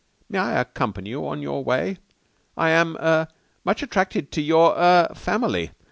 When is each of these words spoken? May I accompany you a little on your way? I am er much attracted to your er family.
May 0.29 0.39
I 0.39 0.61
accompany 0.61 1.11
you 1.11 1.19
a 1.19 1.19
little 1.19 1.31
on 1.33 1.41
your 1.43 1.63
way? 1.63 1.97
I 2.57 2.71
am 2.71 2.97
er 2.99 3.27
much 3.63 3.83
attracted 3.83 4.31
to 4.31 4.41
your 4.41 4.73
er 4.75 5.09
family. 5.13 5.73